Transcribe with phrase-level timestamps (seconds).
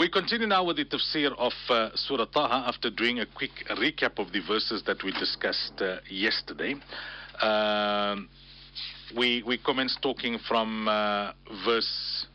[0.00, 4.18] We continue now with the tafsir of uh, Surah Taha after doing a quick recap
[4.18, 6.74] of the verses that we discussed uh, yesterday.
[7.40, 8.28] Um,
[9.16, 11.32] we, we commenced talking from uh,
[11.64, 12.26] verse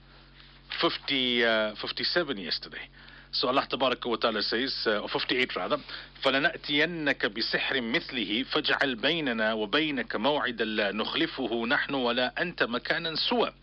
[0.82, 2.90] 50, uh, 57 yesterday.
[3.32, 5.78] So Allah Tabaraka wa Ta'ala says, uh, or 58 rather,
[6.24, 13.54] فَلَنَأْتِيَنَّكَ بِسِحْرٍ مِثْلِهِ فَاجْعَلْ بَيْنَنَا وَبَيْنَكَ مَوْعِدًا لَا نُخْلِفُهُ نَحْنُ وَلَا أَنْتَ مَكَانًا سُوًى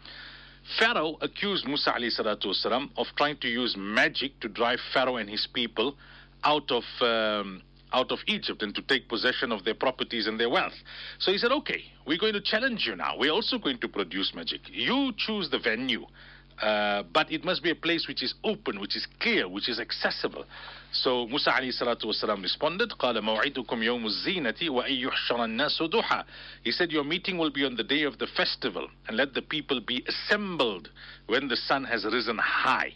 [0.80, 5.96] Pharaoh accused Musa salatu of trying to use magic to drive Pharaoh and his people
[6.44, 10.50] out of um, out of Egypt and to take possession of their properties and their
[10.50, 10.74] wealth.
[11.20, 13.18] So he said, "Okay, we're going to challenge you now.
[13.18, 14.62] We're also going to produce magic.
[14.72, 16.06] You choose the venue."
[16.61, 19.79] Uh, but it must be a place which is open, which is clear, which is
[19.79, 20.45] accessible.
[20.91, 26.25] So Musa alayhi salatu wasalam responded, قال موعدكم يوم الزينة وأن يحشر الناس ضحى.
[26.65, 29.43] He said, your meeting will be on the day of the festival, and let the
[29.43, 30.91] people be assembled
[31.27, 32.93] when the sun has risen high.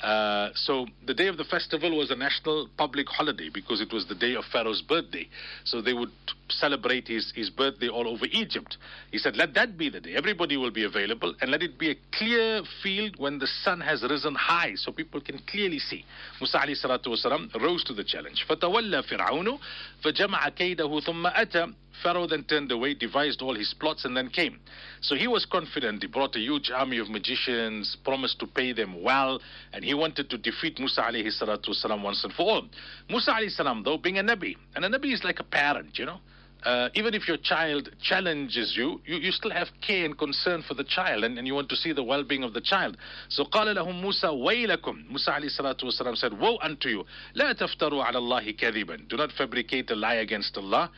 [0.00, 4.06] Uh, so the day of the festival was a national public holiday because it was
[4.06, 5.26] the day of Pharaoh's birthday.
[5.64, 6.10] So they would
[6.50, 8.76] celebrate his, his birthday all over Egypt.
[9.10, 10.14] He said, let that be the day.
[10.14, 14.02] Everybody will be available and let it be a clear field when the sun has
[14.02, 16.04] risen high so people can clearly see.
[16.40, 18.44] Musa alayhi salatu wasalam rose to the challenge.
[18.48, 19.58] فَتَوَلَّى فِرْعَوْنُ
[20.04, 24.60] فَجَمَعَ كَيْدَهُ ثُمَّ أَتَى Pharaoh then turned away, devised all his plots, and then came.
[25.00, 26.02] So he was confident.
[26.02, 29.40] He brought a huge army of magicians, promised to pay them well,
[29.72, 32.68] and he wanted to defeat Musa alayhi salatu wasalam once and for all.
[33.08, 36.04] Musa alayhi salam, though, being a Nabi, and a Nabi is like a parent, you
[36.04, 36.18] know.
[36.64, 40.74] Uh, even if your child challenges you, you, you still have care and concern for
[40.74, 42.96] the child and, and you want to see the well-being of the child.
[43.28, 48.02] So قال لهم موسى ويلكم Musa عليه الصلاة والسلام said, Woe unto you, لا تفتروا
[48.02, 49.06] على الله كذبا.
[49.08, 50.90] Do not fabricate a lie against Allah.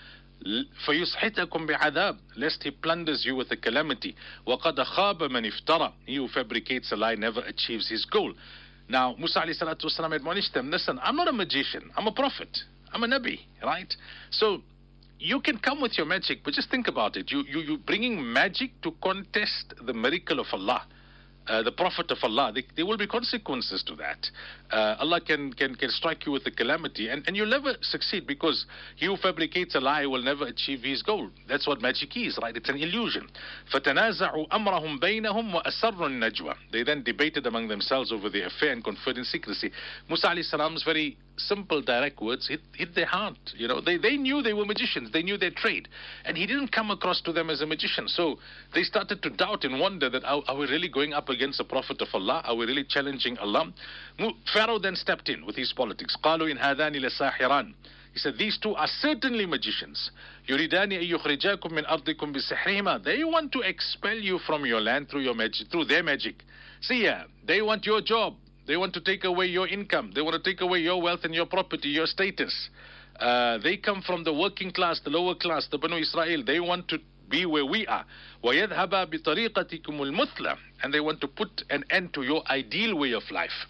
[0.86, 4.14] فيسحتكم بعذاب lest he plunders you with a calamity
[4.46, 8.32] وقد خاب من افترى he who fabricates a lie never achieves his goal
[8.88, 12.64] now Musa عليه الصلاة والسلام admonished them listen I'm not a magician I'm a prophet
[12.92, 13.94] I'm a Nabi right
[14.30, 14.62] so
[15.18, 18.32] you can come with your magic but just think about it you, you, you're bringing
[18.32, 20.82] magic to contest the miracle of Allah
[21.48, 24.28] uh, the Prophet of Allah, they, there will be consequences to that.
[24.70, 28.26] Uh, Allah can, can, can strike you with a calamity, and, and you'll never succeed
[28.26, 28.66] because
[28.96, 31.30] he who fabricates a lie will never achieve his goal.
[31.48, 32.54] That's what magic is, right?
[32.54, 33.28] It's an illusion.
[33.72, 39.16] فَتَنَازَعُوا أَمْرَهُمْ بَيْنَهُمْ وَأَسَرُّوا النَّجْوَى They then debated among themselves over the affair and conferred
[39.16, 39.70] in secrecy.
[40.08, 43.38] Musa alayhi salam's very simple, direct words hit, hit their heart.
[43.56, 45.12] You know, they, they knew they were magicians.
[45.12, 45.88] They knew their trade.
[46.24, 48.08] And he didn't come across to them as a magician.
[48.08, 48.38] So
[48.74, 51.64] they started to doubt and wonder that are, are we really going up against the
[51.64, 52.42] Prophet of Allah?
[52.44, 53.72] Are we really challenging Allah?
[54.52, 56.16] Pharaoh then stepped in with his politics.
[56.22, 57.74] قالوا إن هذان لساحران
[58.18, 60.10] he said, These two are certainly magicians.
[60.48, 63.04] يريدان أن يخرجاكم من أرضكم بسحرهما.
[63.04, 66.42] They want to expel you from your land through your magic, through their magic.
[66.80, 68.34] See, yeah, they want your job.
[68.66, 70.12] They want to take away your income.
[70.14, 72.68] They want to take away your wealth and your property, your status.
[73.18, 76.44] Uh, they come from the working class, the lower class, the Banu Israel.
[76.44, 78.04] They want to be where we are.
[78.44, 83.22] وَيَذْهَبَا بِطَرِيقَتِكُمُ الْمُثْلَى And they want to put an end to your ideal way of
[83.30, 83.66] life.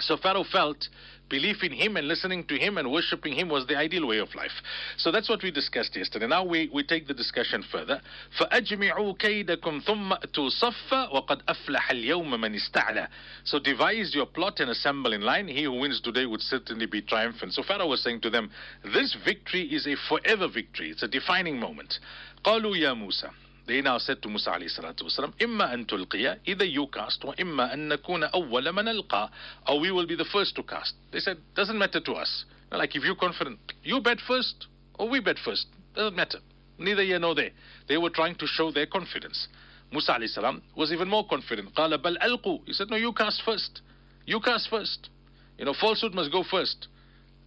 [0.00, 0.88] So Pharaoh felt
[1.28, 4.34] belief in him and listening to him and worshipping him was the ideal way of
[4.34, 4.52] life.
[4.96, 6.26] So that's what we discussed yesterday.
[6.26, 8.00] Now we, we take the discussion further.
[8.40, 13.08] فَأَجْمِعُوا كَيْدَكُمْ ثُمَّ أَتُوا صَفًّا وَقَدْ أَفْلَحَ الْيَوْمَ مَنِ اسْتَعْلَى
[13.44, 15.48] So devise your plot and assemble in line.
[15.48, 17.54] He who wins today would certainly be triumphant.
[17.54, 18.50] So Pharaoh was saying to them,
[18.84, 20.90] this victory is a forever victory.
[20.90, 21.98] It's a defining moment.
[22.44, 23.28] قالوا يا موسى
[23.66, 27.34] They now said to Musa alayhi salatu wasalam, إِمَّا أَن تُلْقِيَ Either you cast, or
[27.34, 29.28] إِمَّا أَن نَكُونَ أَوَّلَ مَنْ أَلْقَى
[29.66, 30.94] Or we will be the first to cast.
[31.12, 32.44] They said, doesn't matter to us.
[32.70, 34.66] Like if you're confident, you bet first,
[34.98, 35.66] or we bet first.
[35.96, 36.38] Doesn't matter.
[36.78, 37.50] Neither here nor there.
[37.88, 39.48] They were trying to show their confidence.
[39.90, 41.74] Musa alayhi salam was even more confident.
[41.74, 43.80] قَالَ بَلْ أَلْقُوا He said, no, you cast first.
[44.26, 45.10] You cast first.
[45.58, 46.86] You know, falsehood must go first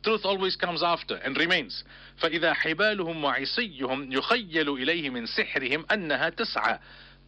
[0.03, 1.83] truth always comes after and remains
[2.21, 6.79] فإذا حبالهم وعصيهم يخيل إليه من سحرهم أنها تسعى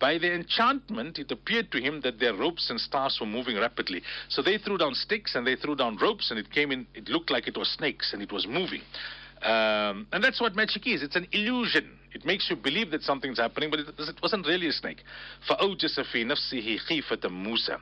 [0.01, 4.01] by the enchantment, it appeared to him that their ropes and stars were moving rapidly.
[4.29, 6.87] So they threw down sticks and they threw down ropes, and it came in.
[6.95, 8.81] It looked like it was snakes, and it was moving.
[9.43, 11.03] Um, and that's what magic is.
[11.03, 11.99] It's an illusion.
[12.13, 15.03] It makes you believe that something's happening, but it, it wasn't really a snake.
[15.47, 17.77] فأوجس في نفسه خيفة موسى.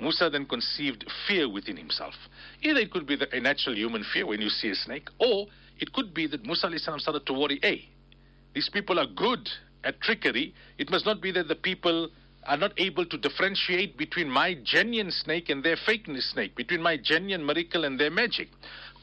[0.00, 2.14] Musa then conceived fear within himself.
[2.62, 5.46] Either it could be the, a natural human fear when you see a snake, or
[5.78, 7.88] it could be that Musa started to worry, hey,
[8.54, 9.48] these people are good
[9.84, 10.54] at trickery.
[10.78, 12.10] It must not be that the people
[12.46, 16.96] are not able to differentiate between my genuine snake and their fake snake, between my
[16.96, 18.48] genuine miracle and their magic.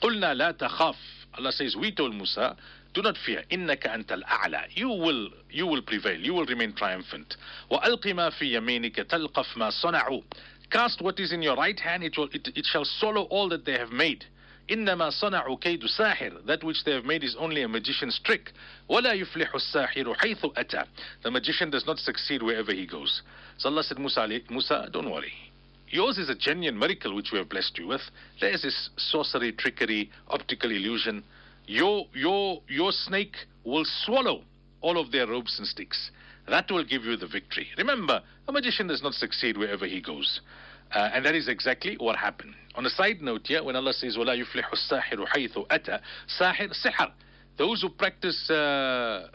[0.01, 0.95] قُلْنَا لَا تَخَافْ
[1.35, 2.55] Allah says, we told Musa,
[2.93, 3.43] do not fear.
[3.51, 6.19] إِنَّكَ أَنْتَ الْأَعْلَى You will, you will prevail.
[6.19, 7.35] You will remain triumphant.
[7.71, 10.23] وَأَلْقِ مَا فِي يَمِينِكَ تَلْقَفْ مَا صَنَعُوا
[10.69, 13.65] Cast what is in your right hand, it, will, it, it shall swallow all that
[13.65, 14.25] they have made.
[14.69, 18.53] إنما صنعوا كيد ساحر That which they have made is only a magician's trick.
[18.89, 20.85] ولا يفلح الساحر حيث أتى
[21.21, 23.21] The magician does not succeed wherever he goes.
[23.57, 25.33] So Allah said, Musa, Musa, don't worry.
[25.89, 28.01] Yours is a genuine miracle which we have blessed you with.
[28.41, 31.23] Theirs is sorcery, trickery, optical illusion.
[31.67, 34.41] Your, your, your snake will swallow
[34.81, 36.09] all of their ropes and sticks.
[36.49, 37.67] That will give you the victory.
[37.77, 40.41] Remember, a magician does not succeed wherever he goes.
[40.93, 42.53] Uh, and that is exactly what happened.
[42.75, 45.99] On a side note here, when Allah says, وَلَا يُفْلِحُ السَّاحِرُ حَيْثُ أَتَى
[46.39, 47.11] Sahir, sihr.
[47.57, 49.29] Those who practice uh,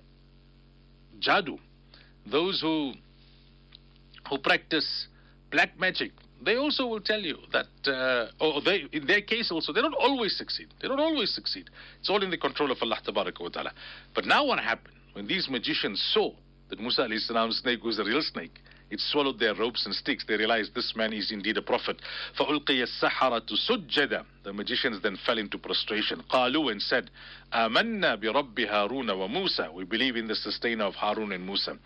[1.21, 1.59] jadoo,
[2.27, 2.93] those who,
[4.29, 5.09] who practice
[5.51, 6.13] black magic,
[6.45, 9.95] they also will tell you that, uh, or they, in their case also, they don't
[9.95, 10.69] always succeed.
[10.81, 11.71] They don't always succeed.
[11.99, 13.73] It's all in the control of Allah wa ta'ala.
[14.15, 14.95] But now what happened?
[15.15, 16.35] When these magicians saw
[16.73, 18.61] that Musa salam's snake was a real snake,
[18.91, 20.25] it swallowed their ropes and sticks.
[20.27, 22.01] They realized this man is indeed a prophet.
[22.39, 26.23] فَأُلْقِيَ السَّحَرَةُ سُجَّدًا The magicians then fell into prostration.
[26.31, 27.11] قالوا and said,
[27.53, 31.79] آمَنَّا بِرَبِّ هَارُونَ وَمُوسَى We believe in the sustainer of Harun and Musa.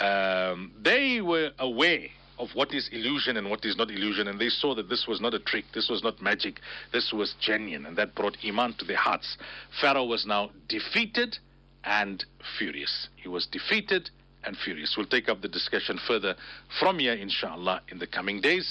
[0.00, 2.06] Um, they were aware
[2.38, 5.20] of what is illusion and what is not illusion, and they saw that this was
[5.20, 6.60] not a trick, this was not magic,
[6.90, 9.36] this was genuine, and that brought Iman to their hearts.
[9.80, 11.36] Pharaoh was now defeated
[11.84, 12.24] and
[12.58, 13.08] furious.
[13.16, 14.10] He was defeated
[14.45, 14.95] and furious.
[14.97, 16.35] We'll take up the discussion further
[16.79, 18.63] from here, inshallah, in the coming days.